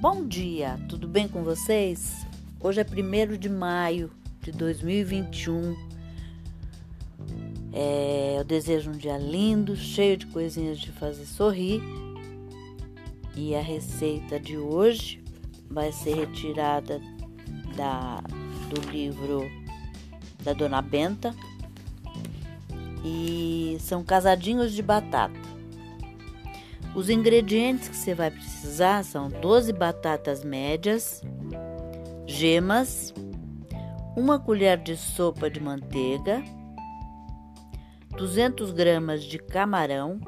Bom 0.00 0.28
dia, 0.28 0.78
tudo 0.88 1.08
bem 1.08 1.26
com 1.26 1.42
vocês? 1.42 2.24
Hoje 2.60 2.80
é 2.80 2.84
1 2.84 3.36
de 3.36 3.48
maio 3.48 4.12
de 4.40 4.52
2021. 4.52 5.76
É, 7.72 8.36
eu 8.38 8.44
desejo 8.44 8.90
um 8.92 8.96
dia 8.96 9.18
lindo, 9.18 9.74
cheio 9.74 10.16
de 10.16 10.26
coisinhas 10.26 10.78
de 10.78 10.92
fazer 10.92 11.26
sorrir. 11.26 11.82
E 13.34 13.56
a 13.56 13.60
receita 13.60 14.38
de 14.38 14.56
hoje 14.56 15.20
vai 15.68 15.90
ser 15.90 16.14
retirada 16.14 17.00
da, 17.76 18.22
do 18.70 18.80
livro 18.92 19.50
da 20.44 20.52
Dona 20.52 20.80
Benta. 20.80 21.34
E 23.04 23.76
são 23.80 24.04
casadinhos 24.04 24.72
de 24.72 24.80
batata. 24.80 25.57
Os 26.98 27.08
ingredientes 27.08 27.88
que 27.88 27.96
você 27.96 28.12
vai 28.12 28.28
precisar 28.28 29.04
são 29.04 29.28
12 29.28 29.72
batatas 29.72 30.42
médias, 30.42 31.22
gemas, 32.26 33.14
uma 34.16 34.36
colher 34.36 34.78
de 34.78 34.96
sopa 34.96 35.48
de 35.48 35.60
manteiga, 35.60 36.42
200 38.16 38.72
gramas 38.72 39.22
de 39.22 39.38
camarão, 39.38 40.18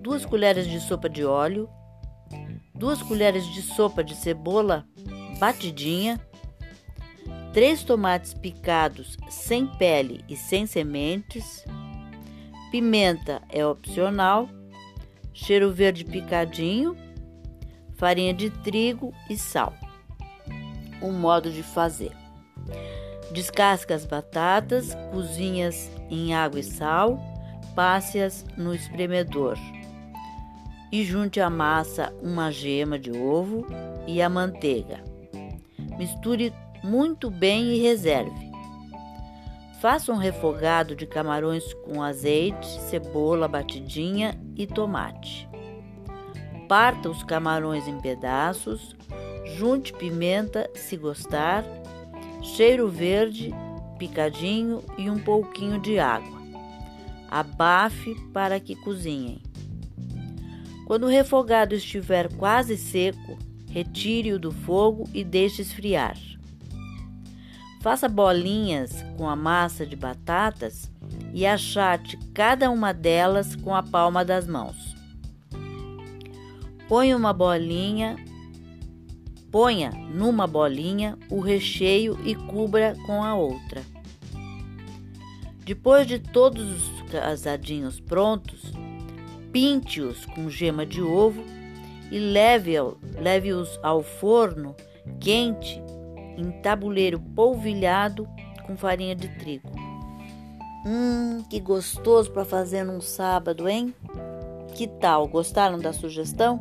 duas 0.00 0.24
colheres 0.24 0.66
de 0.66 0.80
sopa 0.80 1.10
de 1.10 1.26
óleo, 1.26 1.68
duas 2.74 3.02
colheres 3.02 3.44
de 3.52 3.60
sopa 3.60 4.02
de 4.02 4.14
cebola 4.14 4.86
batidinha, 5.38 6.18
três 7.52 7.84
tomates 7.84 8.32
picados 8.32 9.18
sem 9.28 9.66
pele 9.66 10.24
e 10.26 10.38
sem 10.38 10.64
sementes, 10.64 11.66
pimenta 12.70 13.42
é 13.50 13.66
opcional 13.66 14.48
cheiro 15.32 15.72
verde 15.72 16.04
picadinho, 16.04 16.96
farinha 17.94 18.34
de 18.34 18.50
trigo 18.50 19.12
e 19.28 19.36
sal. 19.36 19.74
Um 21.02 21.12
modo 21.12 21.50
de 21.50 21.62
fazer: 21.62 22.12
descasque 23.32 23.92
as 23.92 24.04
batatas, 24.04 24.94
cozinhas 25.10 25.90
em 26.10 26.34
água 26.34 26.60
e 26.60 26.64
sal, 26.64 27.18
passe-as 27.74 28.44
no 28.56 28.74
espremedor 28.74 29.58
e 30.92 31.02
junte 31.04 31.40
a 31.40 31.48
massa, 31.48 32.12
uma 32.22 32.50
gema 32.50 32.98
de 32.98 33.10
ovo 33.10 33.66
e 34.06 34.20
a 34.20 34.28
manteiga. 34.28 35.02
Misture 35.96 36.52
muito 36.84 37.30
bem 37.30 37.72
e 37.72 37.80
reserve. 37.80 38.51
Faça 39.82 40.12
um 40.12 40.16
refogado 40.16 40.94
de 40.94 41.06
camarões 41.06 41.74
com 41.74 42.00
azeite, 42.00 42.68
cebola 42.82 43.48
batidinha 43.48 44.40
e 44.54 44.64
tomate. 44.64 45.48
Parta 46.68 47.10
os 47.10 47.24
camarões 47.24 47.88
em 47.88 48.00
pedaços, 48.00 48.94
junte 49.56 49.92
pimenta 49.92 50.70
se 50.72 50.96
gostar, 50.96 51.64
cheiro 52.44 52.88
verde, 52.88 53.52
picadinho 53.98 54.84
e 54.96 55.10
um 55.10 55.18
pouquinho 55.18 55.80
de 55.80 55.98
água. 55.98 56.40
Abafe 57.28 58.14
para 58.32 58.60
que 58.60 58.76
cozinhem. 58.76 59.42
Quando 60.86 61.06
o 61.06 61.10
refogado 61.10 61.74
estiver 61.74 62.32
quase 62.36 62.76
seco, 62.76 63.36
retire-o 63.68 64.38
do 64.38 64.52
fogo 64.52 65.10
e 65.12 65.24
deixe 65.24 65.60
esfriar. 65.60 66.16
Faça 67.82 68.08
bolinhas 68.08 69.04
com 69.16 69.28
a 69.28 69.34
massa 69.34 69.84
de 69.84 69.96
batatas 69.96 70.88
e 71.34 71.44
achate 71.44 72.16
cada 72.32 72.70
uma 72.70 72.94
delas 72.94 73.56
com 73.56 73.74
a 73.74 73.82
palma 73.82 74.24
das 74.24 74.46
mãos. 74.46 74.94
Ponha 76.86 77.16
uma 77.16 77.32
bolinha, 77.32 78.14
ponha 79.50 79.90
numa 79.90 80.46
bolinha 80.46 81.18
o 81.28 81.40
recheio 81.40 82.16
e 82.24 82.36
cubra 82.36 82.94
com 83.04 83.24
a 83.24 83.34
outra. 83.34 83.82
Depois 85.64 86.06
de 86.06 86.20
todos 86.20 86.62
os 86.62 87.10
casadinhos 87.10 87.98
prontos, 87.98 88.72
pinte-os 89.50 90.24
com 90.26 90.48
gema 90.48 90.86
de 90.86 91.02
ovo 91.02 91.42
e 92.12 92.18
leve-os 92.20 92.96
leve 93.16 93.50
ao 93.82 94.04
forno 94.04 94.76
quente 95.18 95.82
em 96.36 96.50
tabuleiro 96.62 97.20
polvilhado 97.20 98.28
com 98.66 98.76
farinha 98.76 99.14
de 99.14 99.28
trigo. 99.28 99.70
Hum, 100.84 101.44
que 101.48 101.60
gostoso 101.60 102.30
para 102.30 102.44
fazer 102.44 102.84
num 102.84 103.00
sábado, 103.00 103.68
hein? 103.68 103.94
Que 104.74 104.86
tal? 104.86 105.28
Gostaram 105.28 105.78
da 105.78 105.92
sugestão? 105.92 106.58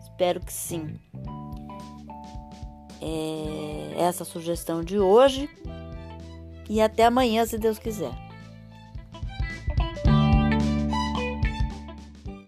Espero 0.00 0.40
que 0.40 0.52
sim. 0.52 0.94
É 3.00 4.02
essa 4.02 4.24
sugestão 4.24 4.82
de 4.82 4.98
hoje 4.98 5.50
e 6.68 6.80
até 6.80 7.04
amanhã, 7.04 7.44
se 7.44 7.58
Deus 7.58 7.78
quiser. 7.78 8.12